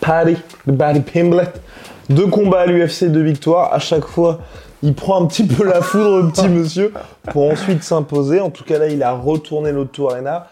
[0.00, 0.36] Paddy,
[0.78, 1.60] Paddy Pimblett.
[2.08, 3.72] Deux combats à l'UFC, deux victoires.
[3.72, 4.40] À chaque fois,
[4.82, 6.92] il prend un petit peu la foudre, le petit monsieur,
[7.32, 8.40] pour ensuite s'imposer.
[8.40, 10.48] En tout cas, là, il a retourné l'Auto Arena.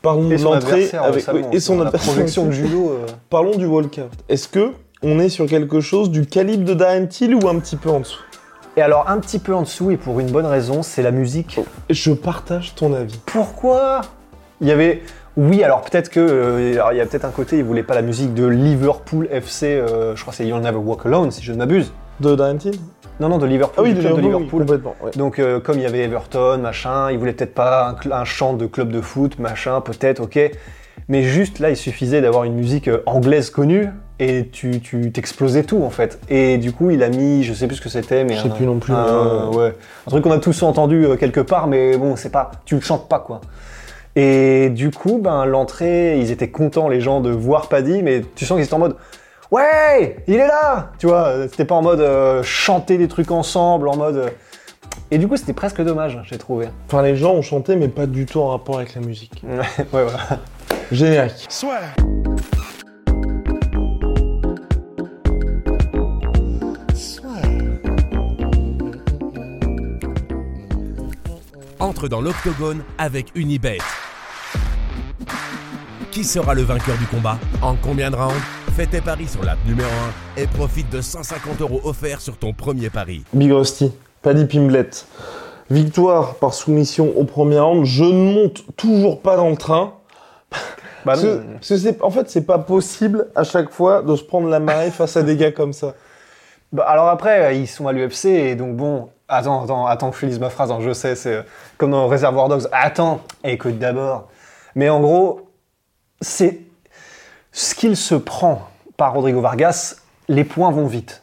[0.00, 2.90] Parlons Et de l'entrée avec oui, et son projection de judo.
[2.90, 4.10] euh, Parlons du walkout.
[4.28, 4.72] Est-ce que
[5.02, 8.00] on est sur quelque chose du calibre de Darren Till ou un petit peu en
[8.00, 8.20] dessous?
[8.76, 11.58] Et alors un petit peu en dessous et pour une bonne raison, c'est la musique.
[11.88, 13.18] Je partage ton avis.
[13.26, 14.02] Pourquoi?
[14.60, 15.02] Il y avait.
[15.36, 16.20] Oui, alors peut-être que.
[16.20, 19.28] euh, alors, il y a peut-être un côté, il voulait pas la musique de Liverpool
[19.30, 21.92] FC, euh, je crois que c'est You'll Never Walk Alone, si je ne m'abuse.
[22.20, 22.70] De Till
[23.18, 23.74] Non, non, de Liverpool.
[23.78, 24.94] Ah oui, du de Liverpool, oui, complètement.
[25.02, 25.10] ouais.
[25.16, 28.66] Donc, euh, comme il y avait Everton, machin, il voulait peut-être pas un, chant de
[28.66, 30.38] club de foot, machin, peut-être, ok.
[31.08, 33.88] Mais juste là, il suffisait d'avoir une musique anglaise connue
[34.20, 36.20] et tu tu- t'explosais tout en fait.
[36.30, 38.48] Et du coup, il a mis, je sais plus ce que c'était, mais Je sais
[38.48, 39.74] un- plus non plus, un- ouais,
[40.06, 43.08] un truc qu'on a tous entendu quelque part, mais bon, c'est pas, tu le chantes
[43.08, 43.40] pas quoi.
[44.16, 48.44] Et du coup, ben l'entrée, ils étaient contents les gens de voir Paddy, mais tu
[48.46, 48.96] sens qu'ils étaient en mode.
[49.50, 53.88] Ouais, il est là Tu vois, c'était pas en mode euh, chanter des trucs ensemble,
[53.88, 54.16] en mode.
[54.16, 54.28] euh,
[55.10, 56.68] Et du coup, c'était presque dommage, j'ai trouvé.
[56.86, 59.42] Enfin, les gens ont chanté, mais pas du tout en rapport avec la musique.
[59.44, 60.18] ouais, voilà.
[60.92, 61.46] Générique.
[71.80, 73.78] Entre dans l'octogone avec Unibet.
[76.14, 78.34] Qui sera le vainqueur du combat En combien de rounds
[78.76, 79.88] Fais tes paris sur l'app numéro
[80.36, 83.24] 1 et profite de 150 euros offerts sur ton premier pari.
[83.32, 83.92] Big Rusty,
[84.22, 85.06] Paddy Pimblett.
[85.70, 87.84] Victoire par soumission au premier round.
[87.84, 89.94] Je ne monte toujours pas dans le train.
[90.52, 90.58] Bah
[91.12, 91.42] Parce non.
[91.54, 94.60] parce que c'est- en fait, c'est pas possible à chaque fois de se prendre la
[94.60, 95.94] marée face à des gars comme ça.
[96.72, 99.08] Bah, alors après, ils sont à l'UFC et donc bon.
[99.28, 100.70] Attends, attends, attends que je finisse ma phrase.
[100.70, 101.42] hein, je sais, c'est euh,
[101.78, 102.68] comme dans Reservoir Dogs.
[102.72, 104.28] Attends, écoute d'abord.
[104.74, 105.40] Mais en gros,
[106.24, 106.60] c'est
[107.52, 109.96] ce qu'il se prend par Rodrigo Vargas.
[110.28, 111.22] Les points vont vite.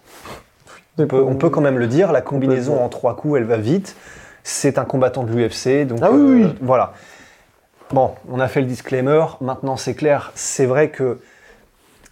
[0.98, 2.12] On peut, on peut quand même le dire.
[2.12, 3.96] La combinaison en trois coups, elle va vite.
[4.44, 6.56] C'est un combattant de l'UFC, donc Ah oui, euh, oui.
[6.62, 6.94] voilà.
[7.92, 9.26] Bon, on a fait le disclaimer.
[9.42, 10.32] Maintenant, c'est clair.
[10.36, 11.20] C'est vrai que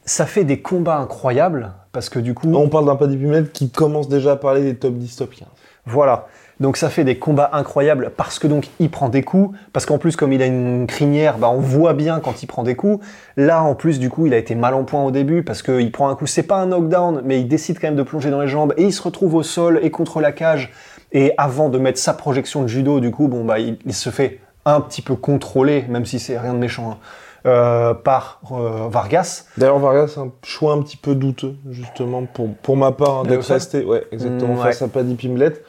[0.06, 3.70] ça fait des combats incroyables parce que du coup, On parle d'un Paddy Pimblett qui
[3.70, 5.48] commence déjà à parler des top 10, top 15.
[5.86, 6.28] voilà.
[6.60, 9.98] Donc ça fait des combats incroyables parce que donc il prend des coups, parce qu'en
[9.98, 13.06] plus comme il a une crinière, bah on voit bien quand il prend des coups.
[13.38, 15.90] Là en plus du coup il a été mal en point au début parce qu'il
[15.94, 18.42] prend un coup, c'est pas un knockdown, mais il décide quand même de plonger dans
[18.42, 20.74] les jambes et il se retrouve au sol et contre la cage.
[21.14, 24.10] Et avant de mettre sa projection de judo, du coup bon bah il, il se
[24.10, 26.98] fait un petit peu contrôler, même si c'est rien de méchant, hein,
[27.46, 29.46] euh, par euh, Vargas.
[29.58, 33.24] D'ailleurs, Vargas, c'est un choix un petit peu douteux, justement, pour, pour ma part, hein,
[33.24, 35.64] d'être resté ouais, exactement, Mm, face à Paddy Pimblett.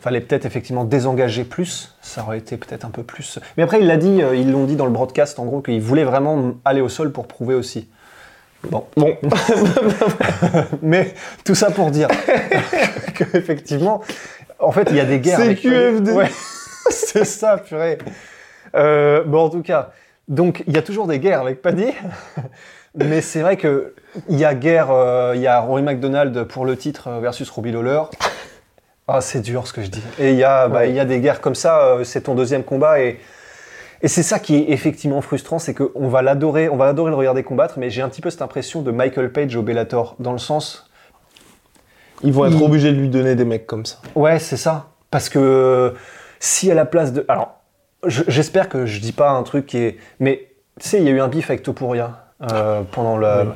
[0.00, 3.38] Fallait peut-être effectivement désengager plus, ça aurait été peut-être un peu plus.
[3.56, 5.80] Mais après, il l'a dit, euh, ils l'ont dit dans le broadcast en gros qu'il
[5.80, 7.88] voulait vraiment aller au sol pour prouver aussi.
[8.68, 9.16] Bon, Bon,
[10.82, 11.14] mais
[11.44, 12.08] tout ça pour dire
[13.14, 14.02] que effectivement,
[14.58, 15.38] en fait, il y a des guerres.
[15.38, 16.10] C'est QFD.
[16.12, 16.30] Ouais,
[16.90, 17.98] c'est ça, purée.
[18.74, 19.92] Euh, bon, en tout cas,
[20.28, 21.86] donc il y a toujours des guerres avec Paddy,
[22.94, 23.94] mais c'est vrai que
[24.28, 27.48] il y a guerre, euh, il y a Rory McDonald pour le titre euh, versus
[27.50, 28.02] Robbie Lawler.
[29.06, 30.02] Ah, c'est dur ce que je dis.
[30.18, 30.88] Et il y a, bah, Ouais.
[30.90, 31.80] il y a des guerres comme ça.
[31.84, 33.18] euh, c'est ton deuxième combat et
[34.02, 37.16] et c'est ça qui est effectivement frustrant, c'est qu'on va l'adorer, on va adorer le
[37.16, 40.32] regarder combattre, mais j'ai un petit peu cette impression de Michael Page au Bellator, dans
[40.32, 40.90] le sens,
[42.22, 43.98] ils vont être Il- obligés de lui donner des mecs comme ça.
[44.14, 45.94] ouais, c'est ça, parce que
[46.38, 47.60] si à la place de, alors,
[48.06, 50.48] j'espère que je dis pas un truc qui est, mais
[50.80, 53.52] tu sais, il y a eu un bif avec Topuria euh, pendant le, Oui.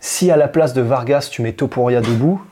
[0.00, 2.42] si à la place de Vargas tu mets Topuria debout,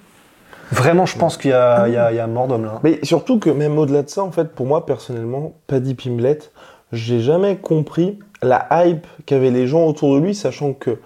[0.70, 2.80] vraiment, je pense qu'il y a, il y a, il y a mort d'homme là.
[2.82, 6.52] Mais surtout que même au-delà de ça, en fait, pour moi, personnellement, Paddy Pimblett,
[6.92, 10.98] j'ai jamais compris la hype qu'avaient les gens autour de lui, sachant que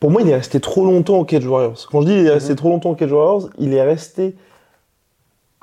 [0.00, 1.86] pour moi, il est resté trop longtemps au Cage Warriors.
[1.90, 4.36] Quand je dis il est resté trop longtemps au Cage Warriors, il est resté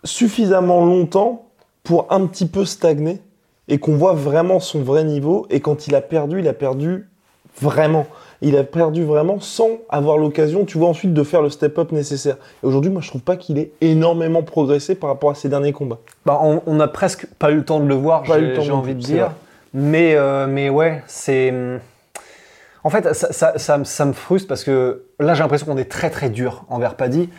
[0.03, 1.45] suffisamment longtemps
[1.83, 3.19] pour un petit peu stagner
[3.67, 5.47] et qu'on voit vraiment son vrai niveau.
[5.49, 7.07] Et quand il a perdu, il a perdu
[7.61, 8.07] vraiment.
[8.41, 12.35] Il a perdu vraiment sans avoir l'occasion, tu vois, ensuite de faire le step-up nécessaire.
[12.61, 15.71] Et aujourd'hui, moi, je trouve pas qu'il ait énormément progressé par rapport à ses derniers
[15.71, 15.99] combats.
[16.25, 18.99] Bah, on, on a presque pas eu le temps de le voir, j'ai envie de
[18.99, 19.31] dire.
[19.73, 21.53] Mais, euh, mais ouais, c'est.
[22.83, 26.09] En fait, ça, ça, ça me frustre parce que là, j'ai l'impression qu'on est très
[26.09, 27.29] très dur envers Paddy.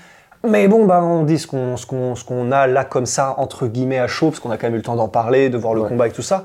[0.46, 3.98] Mais bon, bah, on dit ce qu'on ce qu'on a là comme ça, entre guillemets,
[3.98, 5.82] à chaud, parce qu'on a quand même eu le temps d'en parler, de voir le
[5.82, 5.88] Ouais.
[5.88, 6.44] combat et tout ça.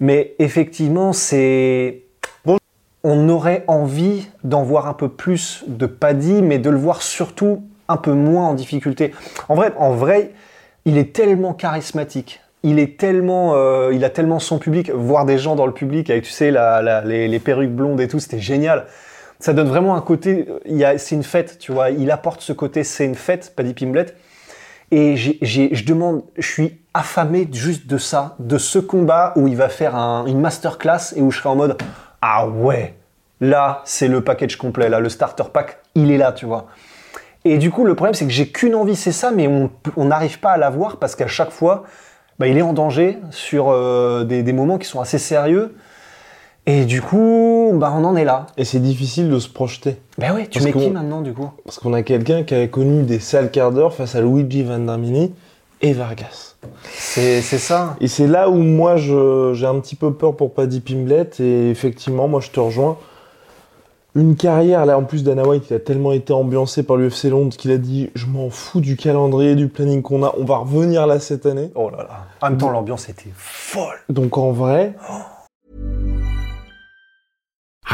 [0.00, 2.02] Mais effectivement, c'est.
[2.44, 2.58] Bon.
[3.04, 7.62] On aurait envie d'en voir un peu plus de Paddy, mais de le voir surtout
[7.88, 9.12] un peu moins en difficulté.
[9.48, 10.32] En vrai, en vrai
[10.84, 12.40] il est tellement charismatique.
[12.62, 14.90] Il est tellement, euh, il a tellement son public.
[14.92, 18.00] Voir des gens dans le public avec, tu sais, la- la- les, les perruques blondes
[18.00, 18.86] et tout, c'était génial.
[19.38, 20.48] Ça donne vraiment un côté.
[20.98, 21.90] C'est une fête, tu vois.
[21.90, 24.06] Il apporte ce côté, c'est une fête, Paddy Pimblet.
[24.90, 29.68] Et je demande, je suis affamé juste de ça, de ce combat où il va
[29.68, 31.76] faire un- une masterclass et où je serai en mode
[32.22, 32.94] ah ouais,
[33.40, 36.66] là c'est le package complet, là le starter pack, il est là, tu vois.
[37.44, 40.40] Et du coup, le problème, c'est que j'ai qu'une envie, c'est ça, mais on n'arrive
[40.40, 41.84] pas à l'avoir parce qu'à chaque fois,
[42.38, 45.74] bah, il est en danger sur euh, des moments qui sont assez sérieux.
[46.68, 48.46] Et du coup, bah, on en est là.
[48.56, 49.96] Et c'est difficile de se projeter.
[50.18, 51.48] Ben oui, tu Parce mets qui maintenant, du coup?
[51.64, 55.32] Parce qu'on a quelqu'un qui avait connu des sales quarts d'heure face à Luigi Vandermini
[55.80, 56.56] et Vargas.
[56.92, 57.94] C'est ça.
[58.00, 61.70] Et c'est là où moi je- j'ai un petit peu peur pour Paddy Pimblet et
[61.70, 62.96] effectivement moi je te rejoins.
[64.16, 67.54] Une carrière, là en plus Dana White il a tellement été ambiancé par l'UFC Londres
[67.56, 71.06] qu'il a dit je m'en fous du calendrier, du planning qu'on a, on va revenir
[71.06, 71.70] là cette année.
[71.74, 72.24] Oh là là.
[72.40, 73.98] En même temps, l'ambiance était folle.
[74.08, 74.94] Donc en vrai,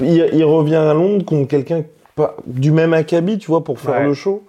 [0.00, 1.82] Il, il revient à Londres contre quelqu'un
[2.46, 4.04] du même acabit, tu vois, pour faire Ouais.
[4.06, 4.42] le show.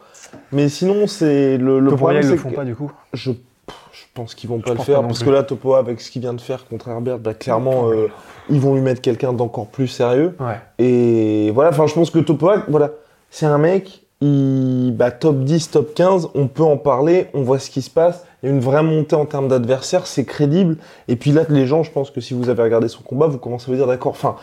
[0.51, 2.91] Mais sinon, c'est le, le problème, ils le font que pas, du coup.
[3.13, 5.25] je, je pense qu'ils vont pas le faire pas parce plus.
[5.27, 8.07] que là, Topo avec ce qu'il vient de faire contre Herbert, bah, clairement, euh,
[8.49, 10.35] ils vont lui mettre quelqu'un d'encore plus sérieux.
[10.39, 10.59] Ouais.
[10.79, 12.91] Et voilà, enfin, je pense que Topoak, voilà,
[13.31, 17.59] c'est un mec, il, bah, top 10, top 15, on peut en parler, on voit
[17.59, 18.25] ce qui se passe.
[18.41, 20.77] Il y a une vraie montée en termes d'adversaires, c'est crédible.
[21.07, 23.37] Et puis là, les gens, je pense que si vous avez regardé son combat, vous
[23.37, 24.35] commencez à vous dire, d'accord, enfin,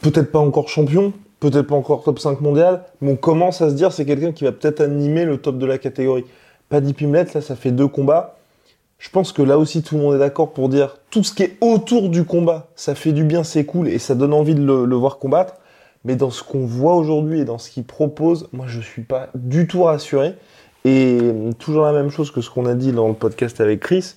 [0.00, 3.74] peut-être pas encore champion, peut-être pas encore top 5 mondial, mais on commence à se
[3.74, 6.24] dire, c'est quelqu'un qui va peut-être animer le top de la catégorie.
[6.68, 8.36] Paddy Pimlet, là, ça fait deux combats.
[8.98, 11.42] Je pense que là aussi, tout le monde est d'accord pour dire tout ce qui
[11.42, 14.62] est autour du combat, ça fait du bien, c'est cool et ça donne envie de
[14.62, 15.54] le, voir combattre.
[16.04, 19.28] Mais dans ce qu'on voit aujourd'hui et dans ce qu'il propose, moi, je suis pas
[19.34, 20.34] du tout rassuré.
[20.84, 23.80] Et euh, toujours la même chose que ce qu'on a dit dans le podcast avec
[23.80, 24.14] Chris,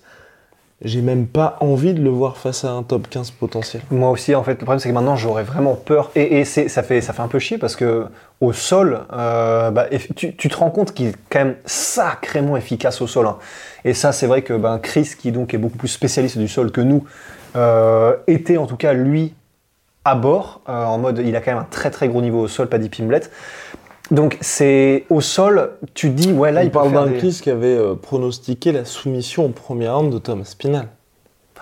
[0.84, 3.82] j'ai même pas envie de le voir face à un top 15 potentiel.
[3.92, 6.12] Moi aussi, en fait, le problème, c'est que maintenant, j'aurais vraiment peur.
[6.16, 8.06] Et, et ça, fait, ça fait un peu chier parce que
[8.42, 13.02] au sol, euh, bah, tu, tu te rends compte qu'il est quand même sacrément efficace
[13.02, 13.28] au sol.
[13.28, 13.38] hein.
[13.86, 16.72] Et ça, c'est vrai que ben, Chris, qui donc est beaucoup plus spécialiste du sol
[16.72, 17.06] que nous,
[17.56, 19.34] euh, était en tout cas, lui,
[20.06, 22.48] à bord, euh, en mode, il a quand même un très très gros niveau au
[22.48, 23.22] sol, Paddy Pimblet.
[24.12, 27.50] Donc, c'est au sol, tu dis, ouais, là, On il parle d'un des- Chris qui
[27.50, 30.88] avait euh, pronostiqué la soumission au premier round de Thomas Spinal.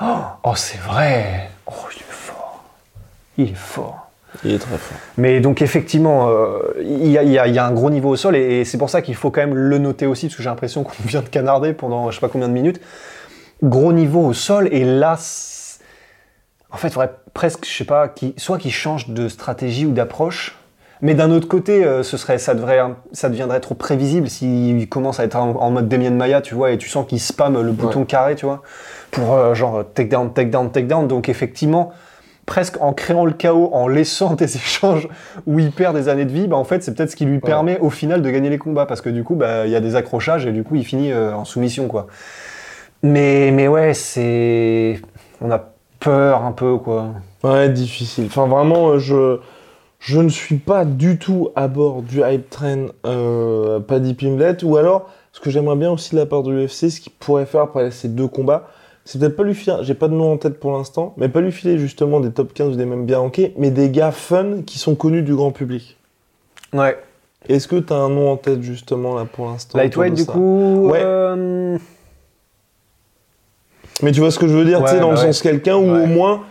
[0.02, 2.64] Oh, c'est vrai Oh, il est fort
[3.38, 4.10] Il est fort
[4.44, 4.98] Il est très fort.
[5.18, 8.62] Mais donc effectivement, euh, il y, a- y y un gros niveau au sol et,
[8.62, 10.84] et c'est pour ça qu'il faut quand même le noter aussi, parce que j'ai l'impression
[10.84, 12.82] qu'on vient de canarder pendant je sais pas combien de minutes.
[13.62, 15.20] Gros niveau au sol et là,
[16.72, 20.58] en fait, il faudrait presque, je sais pas, soit qu'il change de stratégie ou d'approche.
[21.02, 22.80] Mais d'un autre côté, euh, ce serait, ça, devrait,
[23.12, 26.72] ça deviendrait trop prévisible s'il commence à être en, en mode Damien Maya, tu vois,
[26.72, 28.62] et tu sens qu'il spamme le bouton carré, tu vois,
[29.10, 31.08] pour euh, genre take down, take down, take down.
[31.08, 31.92] Donc effectivement,
[32.46, 35.08] presque en créant le chaos, en laissant des échanges
[35.48, 37.40] où il perd des années de vie, bah en fait c'est peut-être ce qui lui
[37.40, 39.80] permet au final de gagner les combats parce que du coup bah il y a
[39.80, 42.08] des accrochages et du coup il finit euh, en soumission quoi.
[43.04, 45.02] Mais mais ouais c'est
[45.42, 47.14] on a peur un peu quoi.
[47.44, 48.26] Ouais, difficile.
[48.28, 49.40] Enfin, vraiment, euh, je,
[50.02, 54.64] je ne suis pas du tout à bord du hype train euh, Paddy Pimlet.
[54.64, 57.46] Ou alors, ce que j'aimerais bien aussi de la part de l'UFC, ce qu'il pourrait
[57.46, 58.68] faire après ces deux combats,
[59.06, 61.40] c'est peut-être pas lui filer, j'ai pas de nom en tête pour l'instant, mais pas
[61.42, 64.64] lui filer justement des top 15 ou des mêmes bien rankés, mais des gars fun
[64.66, 65.98] qui sont connus du grand public.
[66.74, 66.98] Ouais.
[67.48, 70.32] Est-ce que tu as un nom en tête justement là pour l'instant Lightweight du ça
[70.32, 70.90] coup.
[70.92, 71.02] Ouais.
[71.04, 71.78] euh,
[74.02, 75.26] Mais tu vois ce que je veux dire, tu sais, dans bah le ouais.
[75.28, 76.04] sens quelqu'un où Ouais.
[76.04, 76.42] au moins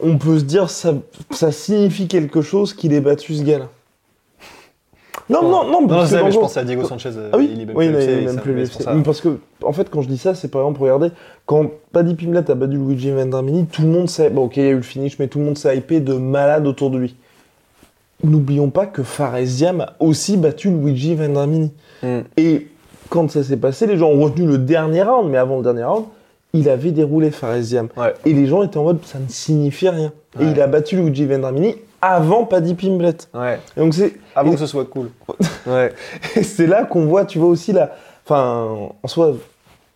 [0.00, 0.94] on peut se dire ça,
[1.30, 3.68] ça signifie quelque chose qu'il ait battu ce gars-là.
[5.30, 7.10] Non, non, non, Non, parce je que mais je pense à Diego Sanchez.
[7.16, 8.94] euh, Ah oui, il est même oui, plus il est même plus ça.
[9.04, 11.10] Parce que, en fait, quand je dis ça, c'est par exemple, regardez,
[11.46, 14.28] quand Paddy Pimblett a battu Luigi Vendramini, tout le monde s'est.
[14.28, 16.12] Bon, ok, il y a eu le finish, mais tout le monde s'est hypé de
[16.14, 17.16] malade autour de lui.
[18.22, 21.72] N'oublions pas que Faresiam a aussi battu Luigi Vendramini.
[22.02, 22.18] Mm.
[22.36, 22.68] Et
[23.08, 25.84] quand ça s'est passé, les gens ont retenu le dernier round, mais avant le dernier
[25.84, 26.04] round,
[26.54, 27.88] il avait déroulé Faresiam.
[27.98, 28.14] Ouais.
[28.24, 30.12] Et les gens étaient en mode, ça ne signifie rien.
[30.40, 33.28] Et il a battu Luigi Vendramini avant Paddy Pimblett.
[33.34, 33.58] Ouais.
[33.76, 35.10] Et donc c'est Avant Et- que ce soit cool.
[35.66, 35.92] Ouais.
[36.36, 37.92] et c'est là qu'on voit, tu vois aussi la.
[38.26, 39.34] Enfin, en soi,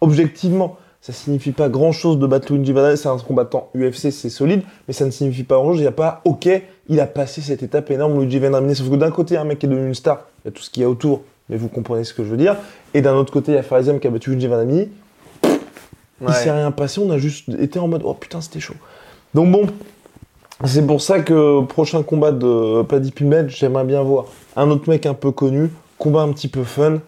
[0.00, 2.97] objectivement, ça signifie pas grand chose de battre Luigi Vandal.
[2.97, 5.79] C'est un combattant UFC, c'est solide, mais ça ne signifie pas grand chose.
[5.79, 6.49] Il n'y a pas, ok,
[6.88, 8.75] il a passé cette étape énorme, Luigi Vandal.
[8.75, 10.49] Sauf que d'un côté, il y a un mec qui est devenu une star, il
[10.49, 12.37] y a tout ce qu'il y a autour, mais vous comprenez ce que je veux
[12.37, 12.57] dire.
[12.95, 14.88] Et d'un autre côté, il y a Farizem qui a battu Luigi Vandal.
[16.20, 18.75] Il s'est rien passé, on a juste été en mode, oh putain, c'était chaud.
[19.34, 19.66] Donc bon.
[20.64, 24.25] C'est pour ça que prochain combat de Paddy Pimblett, j'aimerais bien voir
[24.56, 26.98] un autre mec un peu connu, combat un petit peu fun,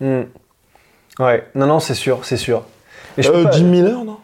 [0.00, 0.22] Hmm.
[1.18, 1.44] Ouais.
[1.54, 2.62] Non, non, c'est sûr, c'est sûr.
[3.18, 4.16] Et je peux Euh, pas- Jim Miller, non?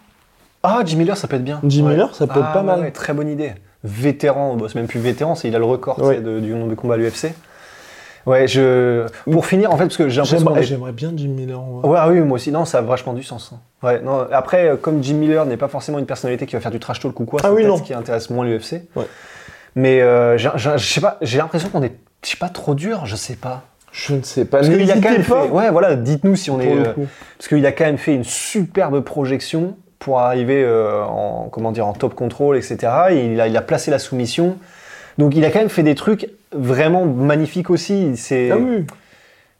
[0.63, 1.61] Ah, Jim Miller, ça peut être bien.
[1.65, 1.91] Jim Ouais.
[1.91, 2.81] Miller, ça peut être Ah, pas ouais, mal.
[2.81, 3.53] ouais, très bonne idée.
[3.85, 6.75] Vétéran, bon, c'est même plus vétéran, c'est il a le record de- du nombre de
[6.75, 7.35] combats à l'UFC.
[8.27, 9.07] Ouais, je.
[9.31, 10.61] Pour finir, en fait, parce que j'ai l'impression.
[10.63, 11.61] J'aimerais bien Jim Miller.
[11.61, 11.89] vrai.
[11.89, 12.51] Ouais, ah oui, moi aussi.
[12.51, 13.53] Non, ça a vachement du sens.
[13.55, 13.61] hein.
[13.87, 14.27] Ouais, non.
[14.33, 16.99] Après, euh, comme Jim Miller n'est pas forcément une personnalité qui va faire du trash
[17.01, 17.77] talk ou quoi, Ah c'est oui, peut-être non.
[17.79, 18.83] ce qui intéresse moins l'UFC.
[18.97, 19.05] Ouais.
[19.77, 21.93] Mais euh, je sais pas, j'ai l'impression qu'on est,
[22.25, 23.63] je sais pas, trop dur, je sais pas.
[23.93, 24.59] Je ne sais pas.
[24.59, 25.43] Parce qu'il a quand même pas.
[25.45, 25.51] fait.
[25.51, 26.71] Ouais, voilà, dites-nous si on est.
[26.77, 26.93] euh,
[27.39, 31.87] parce qu'il a quand même fait une superbe projection pour arriver euh, en, comment dire,
[31.87, 32.77] en top control, etc.
[33.11, 34.57] Et il, a, il a placé la soumission.
[35.19, 38.17] Donc il a quand même fait des trucs vraiment magnifiques aussi.
[38.17, 38.85] C'est, Ah oui.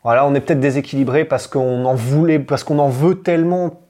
[0.05, 3.81] voilà, on est peut-être déséquilibré parce qu'on en voulait, parce qu'on en veut tellement,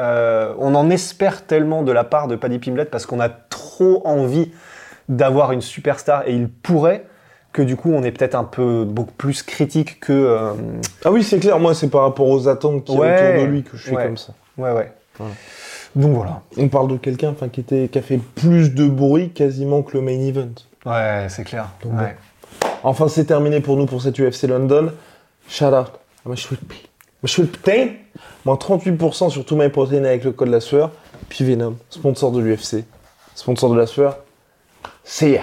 [0.00, 4.02] euh, on en espère tellement de la part de Paddy Pimblett parce qu'on a trop
[4.06, 4.50] envie
[5.08, 7.04] d'avoir une superstar et il pourrait
[7.52, 10.52] que du coup on est peut-être un peu beaucoup plus critique que euh,
[11.04, 11.58] Ah oui, c'est clair.
[11.58, 13.12] Moi, c'est par rapport aux attentes qui Ouais.
[13.32, 14.04] autour de lui que je suis Ouais.
[14.04, 14.32] comme ça.
[14.56, 14.92] ouais ouais.
[15.18, 15.32] Voilà.
[15.96, 16.40] Donc voilà.
[16.56, 19.96] On parle de quelqu'un enfin, qui, était, qui a fait plus de bruit quasiment que
[19.98, 20.48] le main event.
[20.86, 21.66] Ouais, c'est clair.
[21.82, 22.16] Donc Ouais.
[22.82, 24.92] Enfin, c'est terminé pour nous pour cette UFC London.
[25.48, 25.88] Shout out
[26.24, 26.88] à Mashwilpi.
[27.22, 27.92] Mashwilpi,
[28.44, 30.90] moins 38% sur tout MyProtein avec le code la sueur.
[31.28, 32.84] Puis Venom, sponsor de l'UFC,
[33.34, 34.18] sponsor de la sueur.
[35.04, 35.42] See ya.